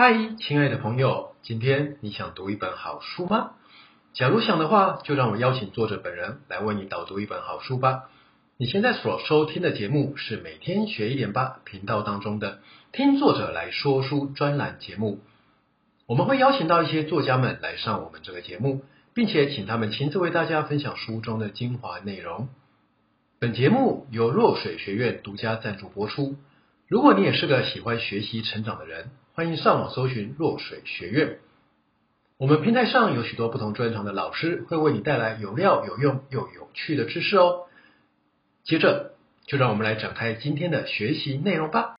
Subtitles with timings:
[0.00, 3.54] 嗨，亲爱的朋友，今天你想读一本好书吗？
[4.12, 8.04] 假如想的话，就让我邀请作者本人来为你导读一本好书吧。
[8.58, 12.60] 你现在所收听的节目是每天学一点吧频道当中的
[12.92, 15.18] 听作者来说书专栏节目。
[16.06, 18.84] 我们会邀请到一些作家们来上我们这个节目，
[19.14, 22.48] 并且请他们亲自为大家分享书中的精华内容。
[23.40, 26.36] 本节目由若水学院独家赞助播出。
[26.86, 31.38] 如果你也是个喜欢学习成长的人，欢迎上网搜寻若水学院。
[32.38, 37.68] 我们平台上有许多不同专长的老师，会为你带来有料、有用又有趣的知识哦。
[38.64, 39.14] 接着，
[39.46, 41.94] 就让我们来展开今天的学习内容吧。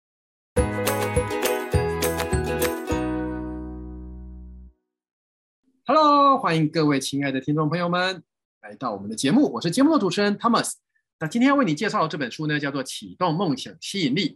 [5.86, 8.22] Hello，欢迎各位亲爱的听众朋友们
[8.62, 10.74] 来到我们的节目，我是节目的主持人 Thomas。
[11.22, 14.28] 那今天要为你介绍的这本书呢，叫做《启动梦想吸引力》。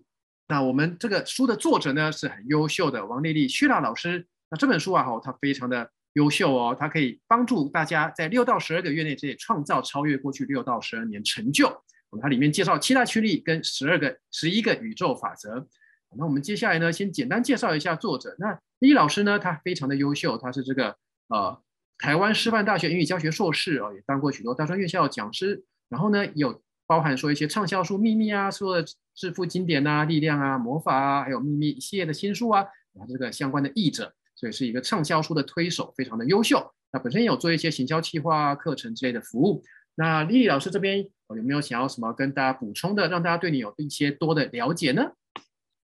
[0.48, 4.28] 那我们这个书的作者呢，是很优秀的王丽丽·薛娜老师。
[4.50, 11.84] 那这本书啊，哈，它非常的优秀哦，它可以帮助大家在六到十二个月内，这里创造超越过去六到十二年成就。
[12.22, 15.68] 它里面介绍七大驱力跟十二个、十一个宇宙法则。
[16.16, 18.36] 那我们接下来呢，先简单介绍一下作者。
[18.38, 20.96] 那丽丽老师呢，她非常的优秀，她是这个
[21.30, 21.60] 呃
[21.98, 25.64] 台湾师范大学英语教学硕士哦，也当过许多大专院校讲师。
[25.90, 28.88] 然后呢，有包含说一些畅销书《秘密》啊，说的。
[29.16, 36.68] 致富经典啊，力量啊，魔法啊，还有秘密一系列的新书啊，啊，这个相关的译者，所以是一个畅销书的推手，非常的优秀。
[36.92, 39.62] 那本身也有做一些行销企划啊、课程之类的服务。
[39.94, 45.12] 那丽丽老师这边有没有想要什么跟大家补充的，让大家对你有一些多的了解呢？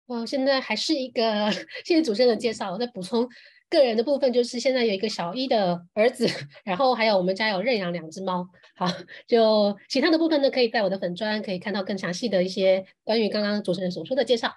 [0.07, 1.51] 哦，现在还是一个
[1.85, 3.29] 谢谢主持人的介绍，我再补充。
[3.71, 6.27] 个人的部分就是现在有一个小一的儿子，
[6.65, 8.49] 然后还有我们家有认养两只猫。
[8.77, 8.87] 好，
[9.27, 14.53] 就其他的部分呢，可以在我的粉专可以看到更详细的一些关于刚刚主持人所说的介绍。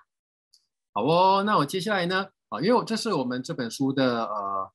[0.94, 4.72] 好哦，那我接下来呢，啊，因为这是我们这本书的呃，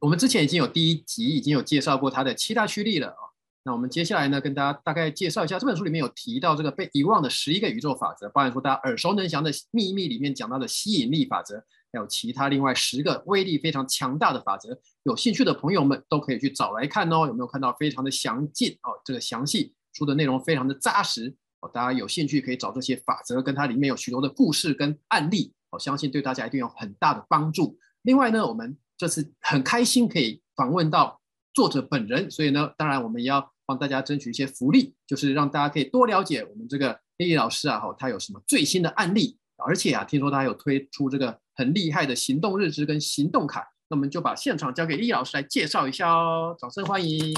[0.00, 3.32] 我们之前已经有第一集已经有介绍过它的七大驱力了啊。
[3.64, 11.62] 那我们接下来呢，跟大家大概介绍一下这本书里面有提到这个被遗忘的十一个宇宙法则，包含说大家耳熟能详的秘密里面讲到的吸引力法则。
[11.90, 17.26] 还有其他另外十个威力非常强大的法则，有兴趣的朋友们都可以去找来看哦。
[17.26, 18.92] 有没有看到非常的详尽哦？
[19.04, 21.70] 这个详细书的内容非常的扎实哦。
[21.72, 27.78] 大家有兴趣可以找这些法则，跟它里面有许多的故事跟案例，我相信对大家一定有很大的帮助。
[28.02, 31.18] 另外呢，我们这次很开心可以访问到
[31.54, 41.40] 作者本人，所以呢，当然我们也要帮大家争取一些福利，就是让大家可以多了解我们这个丽丽老师啊，哈，他有什么最新的案例，而且啊，听说他有推出这个。
[41.58, 47.34] 很厉害的行动日志跟行动卡，那我们就把现场交给易老师来介绍一下哦，掌声欢迎。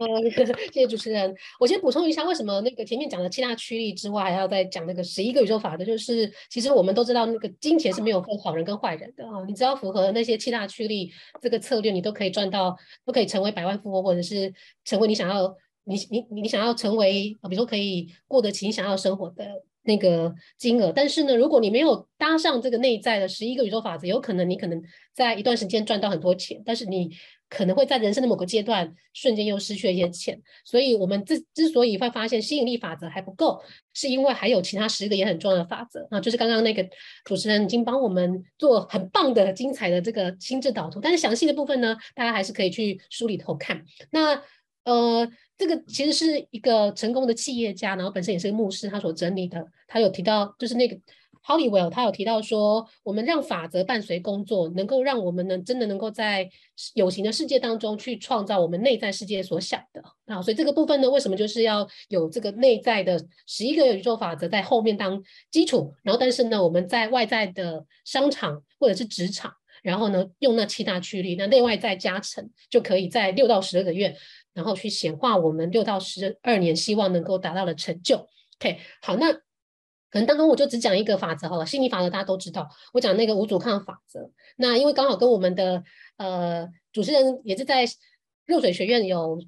[0.00, 0.30] 嗯，
[0.72, 1.32] 谢谢主持人。
[1.60, 5.84] 我先补充一下，为什么那个前面讲的七大驱力之外，还要再讲那个十一个宇宙法则？
[5.84, 9.44] 就是其实我们都知道，那个金钱是没有分好人跟坏人的啊。
[9.46, 14.52] 你只要符合那些七大驱力这个策略，你都可以赚到，都可以成为百万富翁，或者是
[14.84, 15.54] 成为你想要
[15.84, 19.44] 你你你想要成为，比如说可以过得起你想要生活的。
[19.88, 24.80] 那个金额，但是呢，如果你没有搭上这个内在的十一个宇宙法则，有可能你可能
[25.14, 27.10] 在一段时间赚到很多钱，但是你
[27.48, 30.38] 可能会在人生的某个阶段瞬间又失去了一些钱。
[30.62, 33.58] 所以，我们之之所以会发现吸引力法则还不够，
[33.94, 36.86] 是因为还有其他十个也很重要的法则啊，就是刚刚那个
[37.24, 43.82] 主持人已经帮我们做很棒的、精彩的这个心智导图，但是详细的部分呢，大家还是可以去书里头看。
[44.10, 44.42] 那
[44.84, 45.26] 呃。
[45.58, 49.66] 这个其实是一个成功的企业家，然后本身也是个牧师，他所整理的。
[49.88, 50.96] 他有提到，就是那个
[51.44, 56.48] Hollywell，他有提到说，我们让法则伴随工作，能够让我们能真的能够在
[56.94, 60.40] 有形的世界当中去创造我们内在世界所想的那。
[60.40, 65.20] 所以这个部分呢，为什么就是要有这个内在的十一个宇宙法则在后面当
[65.50, 65.92] 基础？
[66.02, 69.52] 然后，但是呢，我们在外在的商场或者是职场，
[69.82, 74.14] 然后呢，用那七大驱力，那内外在加成，就可以在六到十二个月。
[74.58, 78.16] 然后去显化我们六到十二年希望能够达到的成就。
[78.58, 84.32] OK，好，那可能当中我就只讲一个法则好了，心理法则大家都知道，我讲那个无阻抗法则。
[84.56, 85.84] 那因为刚好跟我们的
[86.16, 87.84] 呃主持人也是在
[88.46, 89.40] 弱水学院有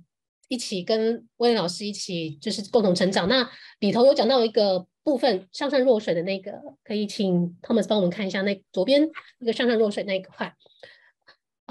[0.46, 3.28] 一起跟威廉老师一起就是共同成长。
[3.28, 6.52] 那里头有讲到一个部分，上善若水的那个，
[6.84, 9.10] 可以请 Thomas 帮我们看一下那左边
[9.40, 10.54] 那个上善若水那一块。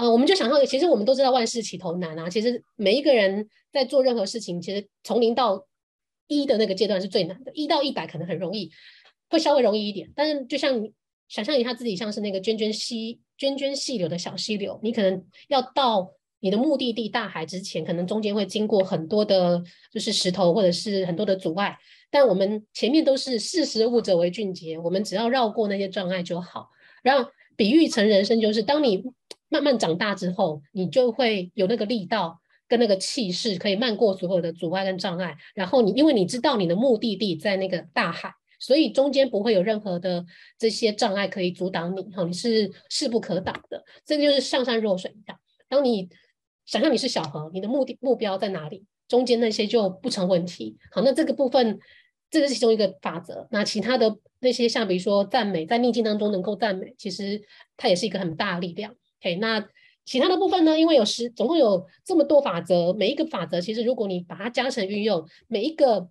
[0.00, 2.26] 呃，我们就想到，其实我们都知道万事起头难啊。
[2.30, 5.66] 其实每一个人在做任何事情，其实从零到
[6.26, 8.70] 一的那个阶段是最难的，一到一百可能很容易，
[9.28, 10.10] 会稍微容易一点。
[10.16, 10.88] 但是就像
[11.28, 16.10] 想象一下自己像是那个涓涓细涓涓细流的小溪流，你可能要到
[16.40, 19.62] 你的目的地大海之前，可能中间会经过很多的，
[19.92, 21.76] 就是石头或者是很多的阻碍。
[22.10, 26.70] 但我们前面都是识时务者为俊杰，我们只要绕过那些障碍就好，
[27.02, 27.30] 然后。
[27.56, 29.04] 比喻成人生，就是当你
[29.50, 35.36] 慢慢长大之后，你就会有那个力道跟那个气势，可以漫过所有的阻碍跟障碍。
[35.54, 40.24] 然后你因为你知道你的目的地在那个大海，所以中间不会有任何的
[40.58, 43.84] 这些障碍可以阻挡你，哈，你是势不可挡的。
[44.06, 45.38] 这就是上善若水一样。
[45.68, 46.08] 当你
[46.64, 48.86] 想象你是小河，你的目的目标在哪里？
[49.08, 50.76] 中间那些就不成问题。
[50.92, 51.80] 好，那这个部分，
[52.30, 53.48] 这个是其中一个法则。
[53.50, 57.42] 那其他的那些，像比如说赞美，在逆境当中能够赞美，其实
[57.76, 58.94] 它也是一个很大的力量。
[59.20, 59.66] OK，那
[60.04, 60.78] 其他的部分呢？
[60.78, 66.10] 因为有十，总共有这么多法则，每一个法则其实如果你把它加成运用，每一个。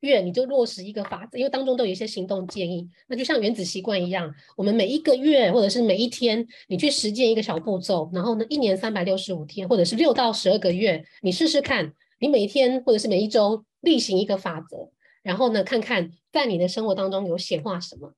[0.00, 2.86] 月你就落实一个法则，因为当中都有一些行动建议。
[3.06, 14.90] 那就像原子习惯一样，我们每一个月或者是每一天，你去实践一个小步骤，然后呢，一年三百六十五天，或者是六到十二个月，你试试看，你每一天或者是每一周例行一个法则，
[15.22, 18.12] 然后呢，看看在你的生活当中有显化什么。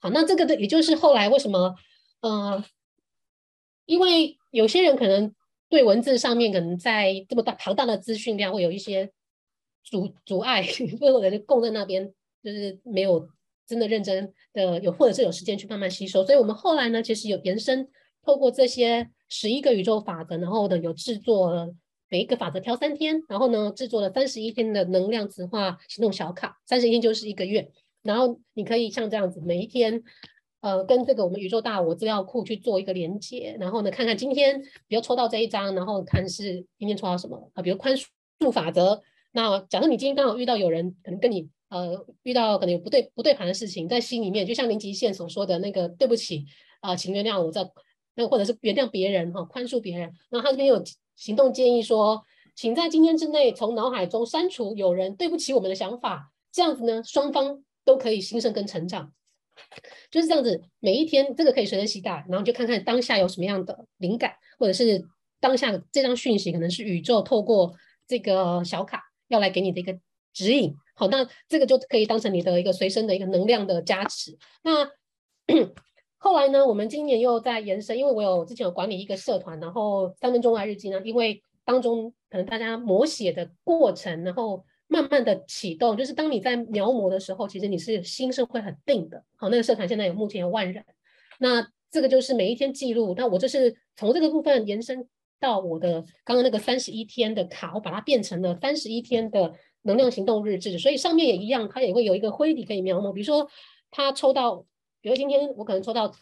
[0.00, 1.76] 好，那这个的也就是后来为什么，
[2.20, 2.64] 呃，
[3.88, 5.34] 因为有些人可能
[5.68, 9.10] 对文字上面可能在这么大庞大的资讯量会有一些。
[9.90, 10.62] 阻阻碍，
[11.00, 12.12] 或者是供在那边，
[12.44, 13.26] 就是没有
[13.66, 16.22] 真的认真的有，或者是有时间去慢慢吸收。
[16.26, 17.88] 所以我们后来呢，其实有延伸，
[18.22, 21.74] 透过这些十一个宇宙法则，然后呢有制作了
[22.10, 27.70] 每一个法则挑三天，然后呢制作了三十一天的能量磁化行动小卡，三十一天就是一个月。
[28.02, 30.02] 然后你可以像这样子，每一天
[30.60, 39.02] 呃跟这个我们宇宙大我资料库去做一个连接，然后呢看看今天比如抽到这一张，然后看是今天抽到什么啊，比如宽恕法则。
[39.32, 46.44] 那假设你今天刚好遇到有人可能跟你呃遇到可能有不对不对盘的事情，在心里面，就像林吉宪所说的那个对不起
[46.80, 47.60] 啊、请原谅我，这
[48.14, 50.10] 那或者是原谅别人哈，宽恕别人。
[50.30, 50.82] 那他这边有
[51.14, 52.22] 行动建议说，
[52.56, 59.12] 请在今天之内从脑海中删除有人对不起我们的想法，这样子呢，双方都可以新生跟成长，
[60.10, 60.62] 就是这样子。
[60.80, 65.04] 每一天这个可以随身携带，然后就看看当下有什么样的灵感，或者是
[65.40, 67.74] 当下这张讯息可能是宇宙透过
[68.06, 69.04] 这个小卡。
[69.28, 69.94] 要来给你的一个
[70.32, 74.38] 指引，好，那这个就可以当成你的一个随身的一个能量的加持。
[74.62, 74.90] 那
[76.16, 84.64] 后来呢，我们今年又在延伸，因为我有之前有管理一个社团，然后三分钟爱日记呢，因为当中可能大家摹写的过程，然后
[85.00, 89.24] 慢慢的启动，就是当你在描摹的时候，其实你是心是会很定的。
[89.36, 90.84] 好，那个社团现在有目前有万人，
[91.38, 93.14] 那这个就是每一天记录。
[93.16, 95.08] 那我就是从这个部分延伸。
[95.40, 103.12] 到我的刚刚那个三十一天的卡，我把它变成了三十一天的能量行动日志，所以上面也一样，它也会有一个灰底可以描摹。
[103.12, 103.48] 比如说，
[103.88, 104.66] 他抽到，
[105.00, 106.12] 比如今天我可能抽到，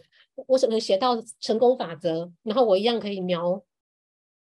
[0.47, 3.65] 我可能写到成功法则，然后我一样可以描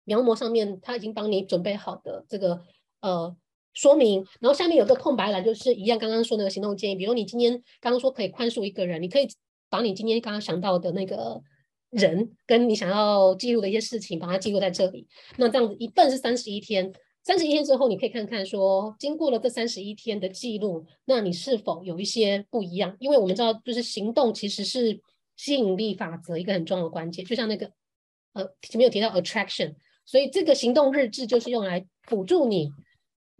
[0.04, 2.62] 描摹上面他已经帮你准备好的这个
[3.00, 3.36] 呃
[3.74, 6.94] 说明，然后下面有个空白栏，就是一样刚刚说那个行动建议。
[6.94, 9.28] 比如你今天刚刚说可以宽恕一个人，你可以
[9.68, 11.40] 把你今天刚刚想到的那个。
[11.92, 15.06] 人跟你想要记录的一些事情，把它记录在这里。
[15.36, 16.90] 那这样子一份是三十一天，
[17.22, 22.96] 三十一天之后，你可以看看说，经过了这三十一天的记录，那你是否有一些不一样？
[22.98, 24.98] 因为我们知道，就是行动其实是
[25.36, 27.22] 吸引力法则一个很重要的关键。
[27.26, 27.70] 就像那个
[28.32, 29.74] 呃前面有提到 attraction，
[30.06, 32.70] 所以这个行动日志就是用来辅助你。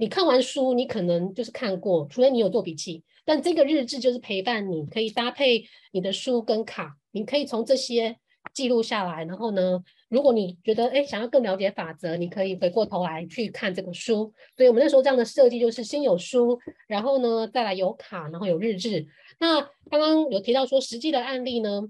[0.03, 8.17] 你看完书，你可能就是看过，除非你有做笔记，但这个日志就是陪伴你，可以搭配你的书跟卡，你可以从这些。
[8.53, 14.31] 记录下来，然后呢，如果你觉得哎想要更了解法则，你可以回过头来去看这个书。
[14.56, 19.06] 所以我们那时候这样的设计就是先有书，然后呢再来有卡，然后有日志。
[19.39, 21.89] 那刚刚有提到说实际的案例呢，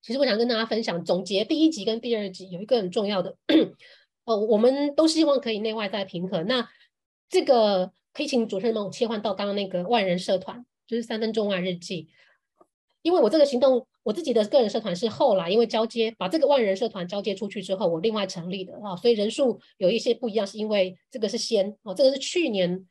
[0.00, 3.36] 其实我想跟大家分享总结第一集跟第二集有一个很重要的，
[4.24, 6.46] 呃，我们都希望可以内外在平衡。
[6.46, 6.66] 那
[7.28, 12.08] 这个可以请主持人帮我切换到刚刚那个万人社团，就是三分钟万日记，
[13.02, 13.86] 因为我这个行动。
[14.04, 22.86] 我自己的个人社团是后来因为交接，把这个万人社团交接出去之后，我另外成立的啊，所以人数有一些不一样，是因为这个是先哦，这个是去年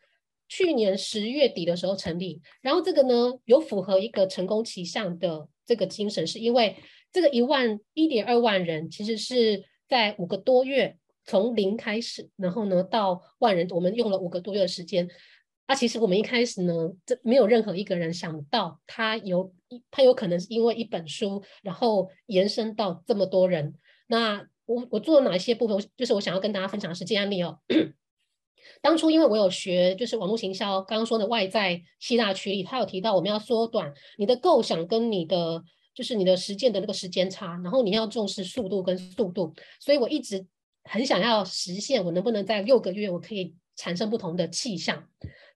[0.50, 6.76] 去年十月底的时候成立，然后这个呢有符合一个成功期项的这个精神，是因为
[7.12, 15.10] 这个一万一点二万人其实是在五个多月从零开始，然后呢到万人，我们用了五个多月的时间。
[15.66, 16.74] 啊，其实我们一开始呢，
[17.06, 19.54] 这没有任何一个人想到他有，
[19.90, 23.74] 他有可能是因为一本书，然后延伸到这么多人。
[24.08, 25.90] 那我我做了哪些部分？
[25.96, 27.60] 就是我想要跟大家分享的实际案例哦。
[28.82, 35.64] 当初因为我有学，就是网络行销，刚刚说的外在七大驱力，他有提到我们要缩短你的构想跟你的，
[35.94, 39.54] 就是你的实践的那个时间差，然后你要重视速度跟速度。
[39.80, 40.46] 所以我一直
[40.84, 45.08] 很想要实现，我能不能在六个月我可以产生不同的气象。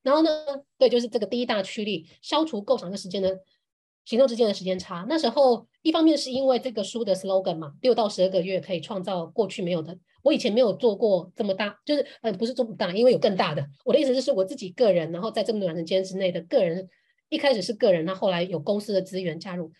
[0.01, 0.29] 然后呢，
[0.77, 3.29] 对，就是这个第一大驱力，消除构想的时间呢，
[4.05, 5.05] 行动之间的时间差。
[5.09, 9.97] 那时候一方面是因为这个书的 slogan 嘛，六到十二个月可以创造过去没有的。
[10.23, 13.65] 我以前没有做过这么大，就是呃不是这么大，因为有更大的。
[13.83, 16.87] 我的意思就是我自己个人，然后在这么短的时间之内的个人，
[17.27, 19.71] 一开始是个人，那后来有公司的资源加入，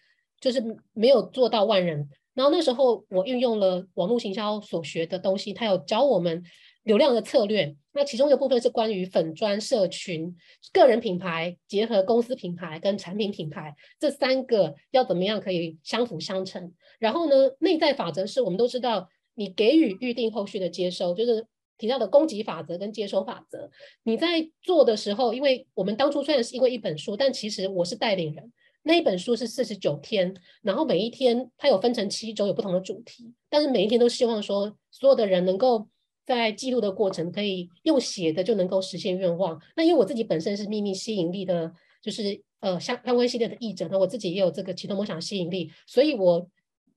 [0.42, 0.62] 就是
[0.94, 2.10] 没有做到万人。
[2.38, 6.44] 然后那时候我运用了网络行销所学的东西，他有教我们
[6.84, 7.76] 流量的策略。
[7.94, 10.36] 那其中一个部分是关于粉砖社群、
[10.72, 16.72] 个人品牌结合公司品牌跟产品品牌这三个要怎么样可以相辅相成。
[17.00, 21.44] 然后呢，内在法则是我们都知道，你给予预定后续的接收，就是
[21.80, 23.72] 提到的供给法则跟接收法则。
[24.04, 28.54] 你在做的时候，因为我们当初虽然是因为一本书，但其实我是带领人。
[28.88, 35.86] 那一本书是四十九天，然后每一天它有分成七周，有不同的主题，但是每一天都希望说所有的人能够
[36.26, 39.62] 在记录的过程可以用写的就能够实现愿望。
[39.76, 41.70] 那因为我自己本身是秘密吸引力的，
[42.02, 46.50] 就是呃相相关系列的译者，那我自己也有这个启动梦想吸引力，所以我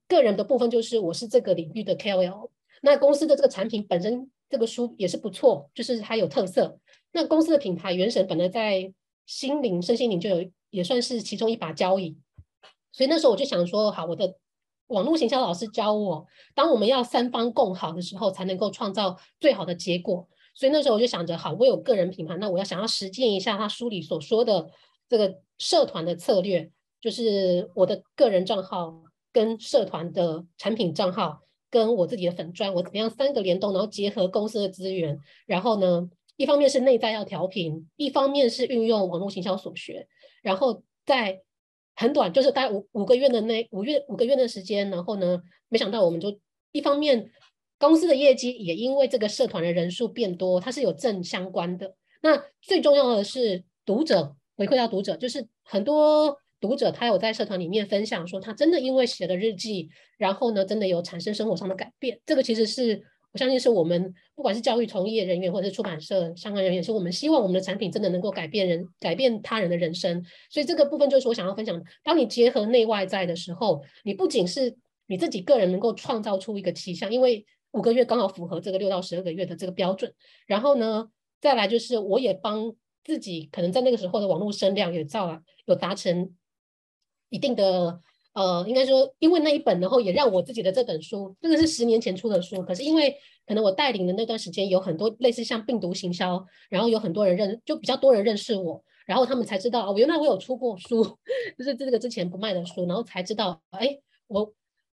[0.07, 2.49] 个人的部分就是我是这个领域的 KOL。
[2.81, 6.79] 那公司的这个产品本身这个书也是不错，就是它有特色。
[7.11, 8.93] 那公司的品牌原神本来在
[9.25, 10.49] 心灵身心灵就有。
[10.71, 12.17] 也算是其中一把交椅，
[12.91, 14.35] 所以那时候我就想说，好，我的
[14.87, 16.25] 网络行销老师教我，
[16.55, 20.27] 当我们要三方共好的时候，才能够创造最好的结果。
[20.53, 24.69] 所以那时候我就想着，好，我有个人品牌，那我要想要实践一下他书里所说的
[25.07, 29.01] 这个社团的策略，就是我的个人账号
[29.31, 40.07] 跟社团的产品账号跟我自己的粉砖，我怎么样三个联动，然后结合公司的资源，然后呢，一方面是内在要调频，一方面是运用网络行销所学。
[40.41, 41.41] 然后在
[41.95, 46.39] 很短，就是大概五五个月的那五月五个月的时间，然后呢，没想到我们就
[46.71, 47.31] 一方面
[47.77, 51.95] 公司的业绩也因为这个社团的人数变多，它是有正相关的。
[52.21, 62.19] 那最重要的是读者回馈到读者，就是很多读者他有在社团里面分享说，他真的因为写了日记，然后呢，真的有产生生活上的改变。
[62.25, 63.03] 这个其实是。
[63.33, 70.21] 我相信是我们不管是教育从业人员或者是出版社相关人员，是我们希望我们的产品真的能够改变人、改变他人的人生。
[70.49, 71.85] 所以这个部分就是我想要分享的。
[72.03, 74.75] 当你结合内外在的时候，你不仅是
[75.07, 80.13] 你自己个人能够创造出一个气象，因为五个月刚好符合这个六到十二个月的这个标准。
[80.45, 81.07] 然后呢，
[81.39, 86.35] 再来就是我也帮自己可能在那个时候的网络声量也造了，有达成
[87.29, 88.01] 一定的。
[88.33, 93.13] 呃，应该说，因为那一本，然后也让我自己的这本书，这个是十年前出的书，可是因为
[93.45, 101.03] 可能我带领的那段时间有很多类似像病毒行销，然后有很多人认，就比较多人认识我，然后他们才知道，哦，原来我有出过书，
[101.57, 104.53] 就是这个之前不卖的书，然后才知道，哎，我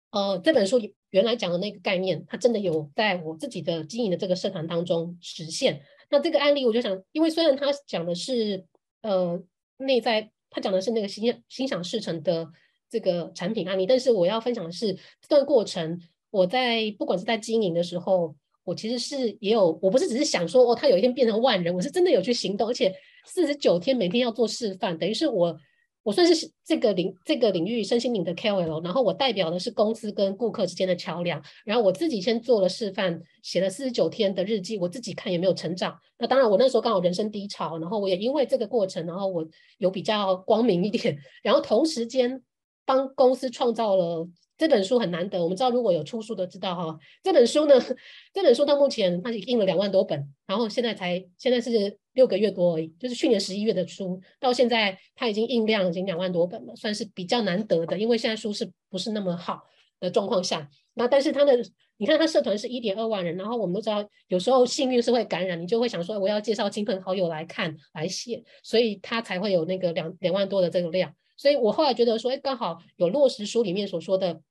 [0.09, 5.79] 呃这本书原来讲的那个概念，它真的有在我自己的经营的这个社团当中实现。
[6.09, 8.65] 那这个案例我就想，因为虽然他讲的是
[9.03, 9.39] 呃
[9.77, 12.49] 内在，他讲的是那个心心想事成的。
[12.89, 15.99] 这个产品案例，但是我要分享的是这段过程。
[16.29, 22.93] 我在不管是在经营的时候，我其实是也有，我不是只是想说哦，他有一天变成万人，我是真的有去行动，而且
[23.25, 25.57] 四十九天每天要做示范，等于是我
[26.03, 35.97] 我算是这个领这个领域身心灵的 KOL，然后我代表的是公司跟顾客之间的桥梁，然后我自己先做了示范，写了四十九天的日记，我自己看有没有成长。
[36.19, 42.43] 那当然，我那时候刚好人生低潮，然后我也因为这个过程，然后我有比较光明一点， 然后同时间。
[42.87, 44.25] 帮公司创造了
[44.57, 47.75] 这本书很难得，我们知道如果有出书的知道哈，这本书呢，
[48.33, 59.61] 这本书到目前它已经印了两万多本，然后现在才现在是六个月多而已，就是去年十一月的书，到现在它已经印量已经两万多本了，算是比较难得的，因为现在书是不是那么好
[59.99, 61.61] 的状况下，那但是它的
[61.97, 71.13] 你看它社团是一点二万人，然后我们都知道有时候幸运是会感染，你就会想说我要介绍亲朋好友来看来写，所以它才会有那个两两万多的这个量。
[71.37, 74.41] 所以我后来觉得说，哎，刚好有落实书里面所说的，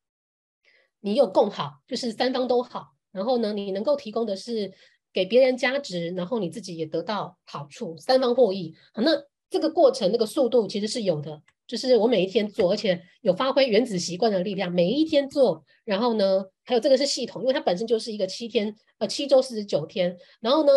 [1.00, 2.94] 你有共好，就是三方都好。
[3.10, 4.72] 然后呢，你能够提供的是
[5.12, 8.72] 给别人价值，然后你自己也得到好处，三方获益。
[8.94, 9.10] 好，那
[9.50, 15.64] 这个过程那个速度其实是有的，就是我每一天做，而且有发挥原子习惯的力量，每一天做。
[15.84, 20.16] 然后呢，还有这个是系统，因为它本身就是一个七天，呃，七周四十九天。
[20.40, 20.72] 然后呢，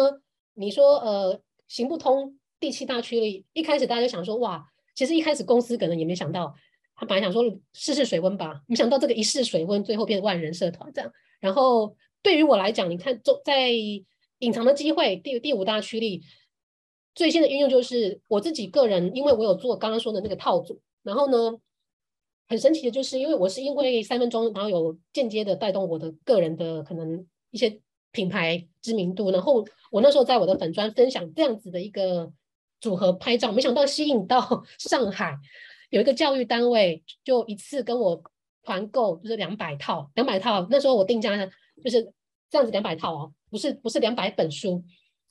[0.56, 4.66] 你说呃行不通第七大驱力，一开始大家就想说哇。
[5.00, 6.54] 其实一开始公司可能也没想到，
[6.94, 7.42] 他本来想说
[7.72, 11.10] 试试水温吧，没想到这个一试水温，最后变万人社团这样。
[11.40, 13.70] 然后对于我来讲，你看，在
[14.40, 16.22] 隐藏的机会第第五大驱力，
[17.16, 21.58] 最新的应用就是我自己个人，因为我有做刚刚说的那个套组，然后呢，
[22.50, 27.80] 很神奇的就是，因为我是因为三分钟，然后有间接的带动我的个人的可能一些
[28.12, 32.34] 品牌知名度，然后我那时候在我的粉专分享这样子的一个。
[32.80, 35.38] 组合拍照，没想到吸引到 上海
[35.90, 38.22] 有一个教育单位就一次跟我
[38.64, 40.68] 团购，就是两百套，两百套。
[40.70, 41.36] 那时候我定价
[41.84, 42.04] 就是
[42.50, 44.84] 这样子，两百套哦，不是不是两百本书。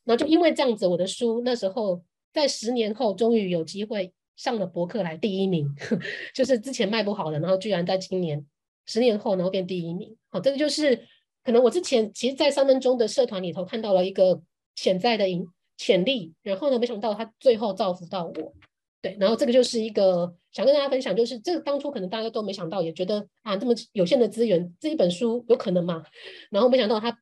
[0.05, 2.03] 然后就因为这样子，我的书那时候
[2.33, 5.69] 在十年后终于有机会上了博客来第一名，
[6.35, 8.45] 就是之前卖不好的，然后居然在今年
[8.87, 10.17] 十年后然后变第一名。
[10.31, 11.07] 好，这个就是
[11.45, 14.41] 可能我之前其实，在三分钟的社团里头看到了一个
[14.75, 15.47] 潜在的影
[15.79, 18.53] 潜力，然后呢，没想到他最后造福到我。
[19.01, 26.03] 对，然后这个就是一个想跟大家分享，就是这个当初可能大家都没想到，也觉得啊，这么有限的资源，这一本书有可能吗？
[26.51, 27.17] 然后没想到它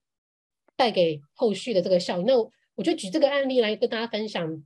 [0.74, 2.24] 带给后续的这个效应。
[2.24, 2.32] 那
[2.76, 4.64] 我就举这个案例来跟大家分享，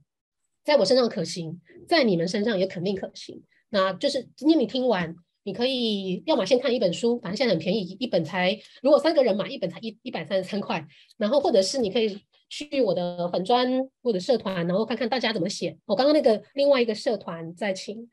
[0.63, 3.43] 在我身上可行，在你们身上也肯定可行。
[3.71, 12.17] 那就是今天你听完，你可以要么先看一本书，反正现在很便宜，一本才如果三个人买一本才一一百三十三块，然后或者是你可以。
[12.51, 13.65] 去我的粉专
[14.03, 15.77] 或者社团，然后看看大家怎么写。
[15.85, 18.09] 我刚刚那个另外一个社团，再请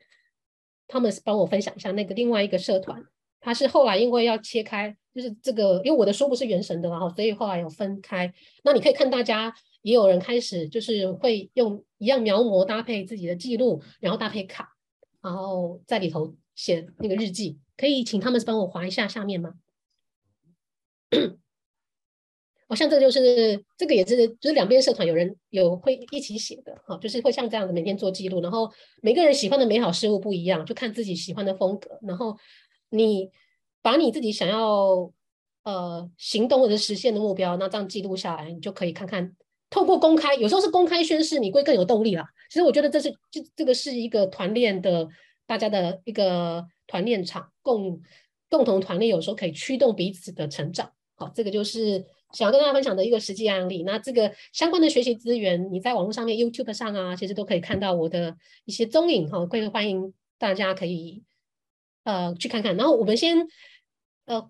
[0.87, 3.03] Thomas 帮我分享一下那个另外一个社团。
[3.41, 8.33] 他是后来因为要切开，就是这个，因为我的书不是原神的，然后所以后来有分开。
[8.63, 14.69] 那你可以看大家也有人开始就是会用一样描摹搭配自己的记录，然后搭配卡，
[15.21, 17.59] 然后在里头写那个日记。
[17.75, 19.55] 可以请 Thomas 帮我划一下下面吗？
[22.69, 28.71] 好、像这就是这个也是，就是两边社团有人有会一起写的，哈、哦，就是会像这样子每天做记录，然后
[29.01, 32.37] 每个人喜欢的美好事物不一样，就看自己喜欢的风格，然后
[32.91, 33.27] 你
[33.81, 35.11] 把你自己想要
[35.63, 39.35] 呃行动或者实现的目标，那这样记录下来，你就可以看看，
[39.71, 42.23] 透过公开，有时候是公开宣誓，你会更有动力啦。
[42.49, 45.07] 其实我觉得这是这这个是一个团练的，
[45.47, 47.99] 大家的一个团练场，共
[48.47, 50.91] 共同团练，有时候可以驱动彼此的成长。
[51.15, 52.05] 好，这个就是。
[52.33, 61.23] 想要跟大家分享的一个实际案例，那这个相关的学习资源，你在网络上面 YouTube 上啊，其实都可以看到我的一些踪影哈，会欢迎大家可以
[62.03, 62.77] 呃去看看。
[62.77, 63.47] 然后我们先
[64.25, 64.47] 呃，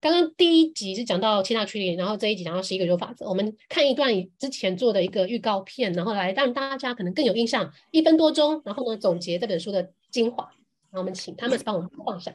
[0.00, 10.44] 刚刚第一集是讲到七大驱力，然后这一集讲到十一个有法则，我们看一段之前做的一个预告片，然后来让大家可能更有印象，一分多钟，然后呢总结这本书的精华，
[10.90, 12.34] 然后我们请他们帮我们放下。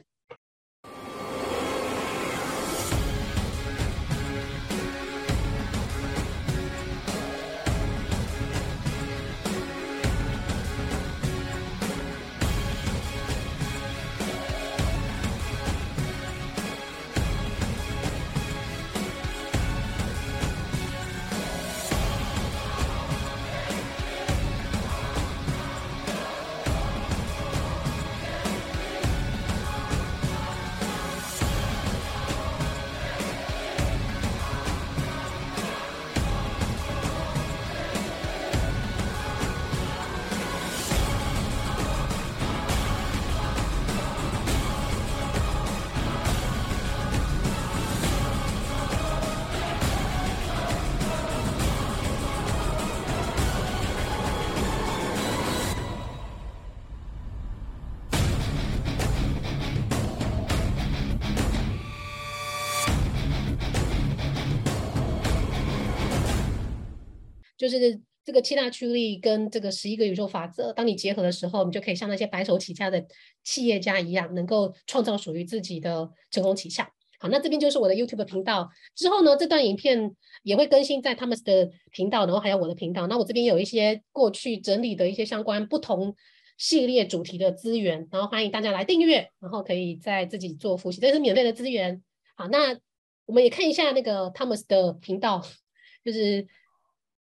[67.68, 73.04] 就是这个七大驱力跟这个十一个宇宙法则，当你结合的时候，你就可以像那些白手起家的
[73.42, 76.90] 企业家一样，能够创造属于自己的成功旗下。
[77.18, 78.68] 好，那这边就是我的 YouTube 频道。
[78.94, 83.06] 之后呢，这段影片也会更新在 Thomas 的频道，然后还有我的频道。
[83.06, 86.14] 那我这边有一些过去整理的一些相关不同
[86.58, 92.02] 系列主题的资源，然后欢迎大家来订阅，然后可以再自己做复习，这是免费的资源。
[92.36, 92.78] 好，那
[93.24, 95.42] 我们也看一下那个 Thomas 的频道，
[96.04, 96.46] 就是。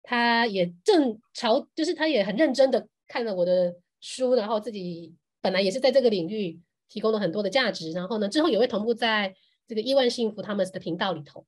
[0.09, 9.35] 他也正朝，就是他也很认真的看了我的书，然后自己本来也是在这个领域提供了很多的价值，然后呢，之后也会同步在
[9.67, 11.45] 这个亿万幸福他们的频道里头。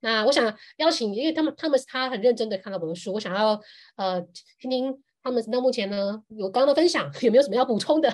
[0.00, 3.58] 那我想邀请，因为他们他们他很认真的看了我的书，我想要
[3.96, 4.20] 呃
[4.60, 8.10] 听听他们到目前呢有刚刚的分享，有没有什么要补充的？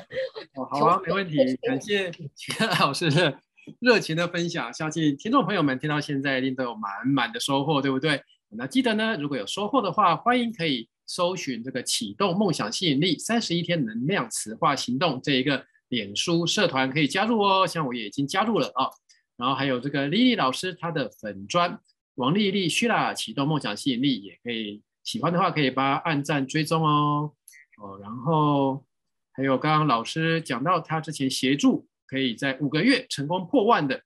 [0.55, 3.37] 哦， 好啊，没问题，感谢齐克老师的
[3.81, 8.23] 热情的分享，相信听众朋友们听到现在一定都有满满的收获，对不对？
[8.55, 18.89] 那记得呢，如果有收获的话，欢迎可以搜寻这个启动梦想吸引力三十一天能量磁化行动这一个脸书社团可以加入哦，像我也已经加入了啊、
[19.37, 21.79] 然后还有这个丽丽老师她的粉专
[22.17, 27.33] 王丽丽须啦启动梦想吸引力也可以，喜欢的话可以帮按赞追踪哦
[27.79, 27.99] 哦。
[28.03, 28.85] 然后
[29.33, 34.03] 还有刚刚老师讲到他之前协助可以在五个月成功破万的。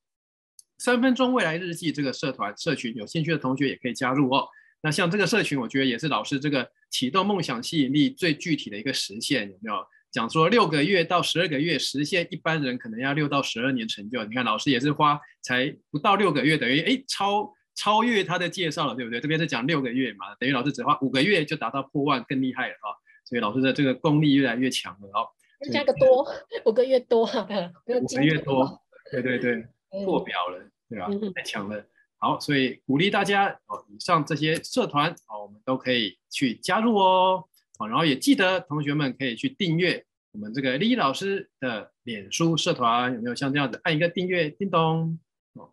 [0.79, 4.47] 三分钟未来日记这个社团社群，有兴趣的同学也可以加入哦。
[4.83, 9.77] 那像这个社群，我觉得也是老师这个启动梦想吸引力最具体的一个实现，有没有？
[10.13, 14.25] 讲说六个月到十二个月实现，一般人可能要六到十二年成就。
[14.25, 19.21] 你看老师也是花才不到六个月，等于哎超超越他的介绍了，对不对？
[19.21, 22.97] 这边是讲六个月嘛，等于老师只花五个月就达到破万，更厉害了啊！
[23.27, 25.29] 所以老师的这个功力越来越强了哦。
[25.71, 26.27] 加个多
[26.65, 31.09] 五个月多，五个月多，对对对，破表了，对吧？
[31.35, 31.85] 太强了。
[32.19, 37.45] 好，所以鼓励大家哦，以上这些社团哦，我们都可以去加入哦。
[37.79, 45.19] 好，然后也记得同学们可以去订阅我们这个莉莉老师的脸书社团，有没有像这样子按一个订阅，叮咚
[45.53, 45.71] 哦，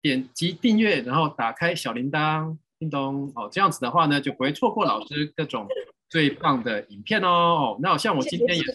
[0.00, 5.68] 点击订阅，然后打开小铃铛，叮咚哦，这样子的话呢，就不会错过老师各种
[6.08, 7.28] 最棒的影片哦。
[7.28, 8.74] 哦，那像我今天也是，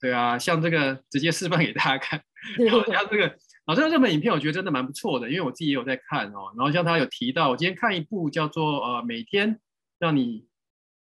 [0.00, 2.22] 对啊，像这个直接示范给大家看，
[2.58, 3.36] 然后像这个。
[3.66, 6.50] 老师的这本影片我觉得真的蛮不错的，因为我自己也有在看哦。
[6.56, 9.60] 然后像他有提到，我今天看一部叫做呃每天
[10.00, 10.44] 让你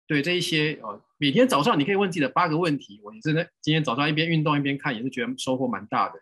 [0.05, 3.01] 对这一些哦，每天早上你可以问自己的八个问题。
[3.03, 6.19] 我也是在今天早上一边运动一边看，也是觉得收获蛮大的。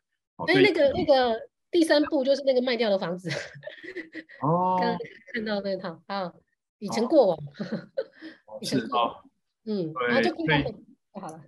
[0.47, 1.37] 哎，那个那个
[1.71, 3.29] 第三部就是那个卖掉的房子
[4.41, 4.79] 哦，
[5.33, 6.31] 看到那套啊，
[6.77, 7.37] 以前过往，
[8.61, 9.29] 以前过往，
[9.65, 11.41] 嗯，然后就看就好了。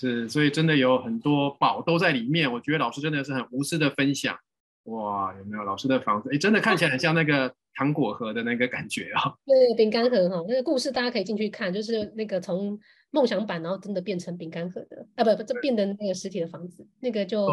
[0.00, 2.52] 是，所以真的有很多宝都在里面。
[2.52, 4.38] 我觉得老师真的是很无私的分享，
[4.84, 6.30] 哇，有没有老师的房子？
[6.32, 9.34] 哎，真的看起来很像那个糖果盒的那个感觉啊。
[9.44, 12.78] 对，饼干盒哈，那个故事大家可以进去看，就是那个从
[13.10, 17.48] 梦想版，然后真的变成饼干盒的啊，不不，这变成那个实体的房子，那个就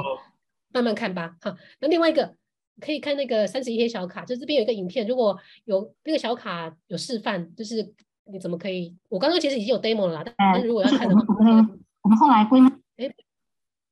[0.72, 1.36] 慢慢看吧。
[1.42, 2.36] 哈，那另外一个
[2.80, 7.92] 可以看那个三十一天小卡，就这边有一个影片，如果有那个小卡有示范，就是
[8.32, 11.24] 你怎么可以，我刚刚其实已经有 demo 了啦，但是如果要看的话。
[12.06, 12.60] 我们后来归，
[12.98, 13.12] 哎，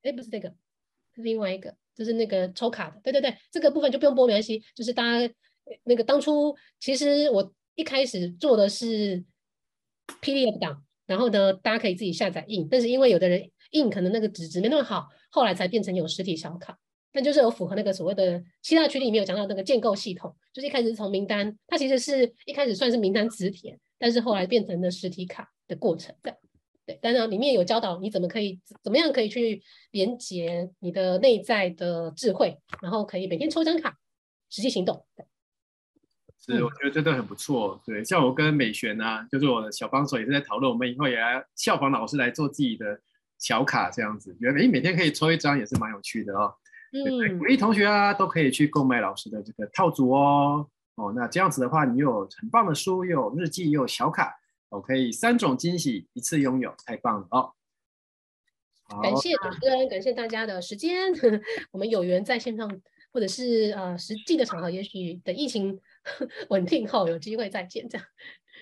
[0.04, 0.48] 哎，不是这个，
[1.16, 4.64] 是另外一个，就是那个抽卡的，对对对，这个部分就不用播，没关系。
[4.76, 5.34] 就是大家
[5.86, 9.24] 那个当初，其实我一开始做的是
[10.22, 16.78] PDF 档，然后呢，大家可以自己下载印，但是因为有的人印可能那个纸质没那么好，后来才变成有实体小卡。
[17.12, 26.32] 但就是有符合那个所谓的七大区里面有讲到那个建构系统，就是一开始是从名单，它其实是一开始算是名单磁铁，但是后来变成了实体卡的过程，对。
[26.86, 33.98] 对，当然里面有教导你怎么可以怎么样可以去连接你的内在的智慧，然后可以每天抽张卡，
[34.50, 35.06] 实际行动。
[36.46, 37.82] 是，我觉得真的很不错。
[37.86, 43.00] 对，像我跟美璇啊，就是我的小帮手，也是在讨论，我们以后也来效仿老师来做自己的
[43.40, 46.54] 小卡，这样子，觉得哎，每天可以抽一张也是蛮有趣的哦。
[46.92, 50.68] 嗯，鼓励同学啊，都可以去购买老师的这个套组哦。
[50.96, 54.36] 哦，那这样子的话，你又有很棒的书，又有日记，又有小卡。
[54.74, 57.52] 我可以三种惊喜一次拥有，太棒了哦！
[59.04, 61.14] 感谢主持人，感谢大家的时间。
[61.72, 62.68] 我们有缘在线上，
[63.12, 65.80] 或者是呃实际的场合，也许等疫情
[66.50, 67.88] 稳定后有机会再见。
[67.88, 68.08] 这样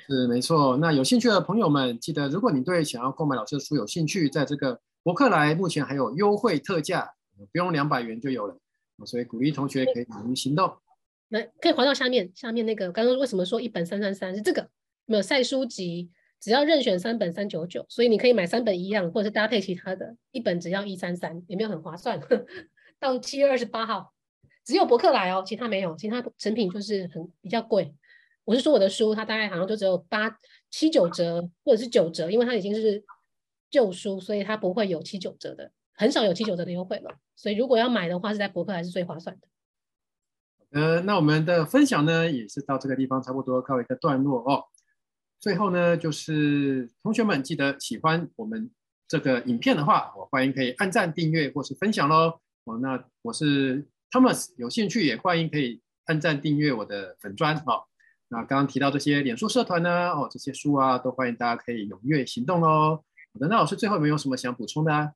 [0.08, 0.76] 是没错。
[0.78, 7.14] 那有兴趣的朋友们，记得如果你对想要购买老师的书有兴趣，在这个博客来目前还有优惠特价，
[7.54, 8.58] 不用两百元就有了。
[9.06, 10.76] 所以鼓励同学可以勇于行动。
[11.30, 14.70] 来，可以滑到下面，下面那个刚刚为什么说一本三三三是这个？
[15.12, 22.18] 没有赛书集，只要任选三本三九九，所以你可以买三本一样，或者是搭配其他的，一本只要一三三，有没有很划算？
[22.98, 24.14] 到七月二十八号，
[24.64, 27.94] 只有博客来哦，其他没有，其他成品就是很比较贵。
[28.46, 30.34] 我是说我的书，它大概好像就只有八
[30.70, 33.04] 七九折，或者是九折，因为它已经是
[33.70, 37.12] 旧书，所以它不会有七九折的，很少有七九折的优惠了。
[37.36, 39.48] 所以如果要买的话，是在博客还是最划算的。
[40.74, 44.64] 呃，那我们的分享呢，也是到这个地方差不多告一个段落哦。
[45.42, 48.70] 最后呢，就是同学们记得喜欢我们
[49.08, 52.40] 这个影片的话，我欢迎可以按赞、订阅或是分享喽。
[52.66, 57.58] 哦，那我是 Thomas，有兴趣也欢迎可以按赞、订阅我的粉专。
[57.66, 57.88] 好，
[58.28, 62.98] 那刚刚提到这些脸书社团呢，哦，这些书啊，都欢迎大家可以踊跃行动喽。
[63.34, 65.12] 好的，那老师最后有没有什么想补充的啊？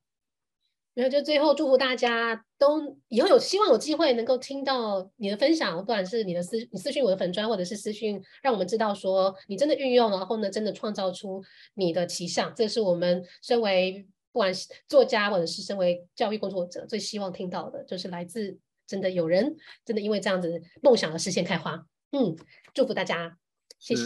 [0.96, 18.56] 没有，就最后祝福大家都以后有希望有机会能够听到你的分享，不管是你的私你私讯我的粉砖，或者是私讯让我们知道说你真的运用，然后呢真的创造出你的奇象，这是我们身为不管是作家或者是身为教育工作者最希望听到的，就是来自
[18.86, 19.54] 真的有人
[19.84, 21.84] 真的因为这样子梦想而实现开花。
[22.12, 22.34] 嗯，
[22.72, 23.36] 祝福大家，
[23.78, 24.04] 谢谢。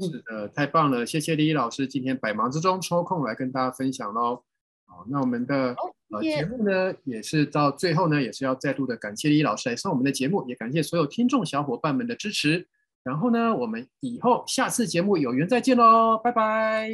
[0.00, 4.42] 是的，太棒了，谢谢莉莉老师今天百忙之中抽空来跟大家分享喽。
[4.86, 5.76] 好，那我们的。
[6.16, 12.66] 呃，节目呢也是到最后呢，也是要再度的感谢莉莉老师来上我们的节目，也感谢所有听众小伙伴们的支持。
[13.02, 16.88] 然后呢，我们以后下次节目有缘再见喽，拜拜，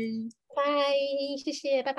[0.57, 0.63] 拜，
[1.39, 1.99] 谢谢，拜拜。